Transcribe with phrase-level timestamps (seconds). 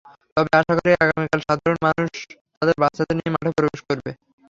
[0.37, 2.11] তবে আশা করি, আগামীকাল সাধারণ মানুষ
[2.59, 4.11] তাদের বাচ্চাদের নিয়ে মাঠে প্রবেশ করবে।